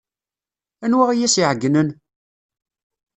Anwa 0.83 1.05
ay 1.09 1.21
as-iɛeyynen? 1.25 1.89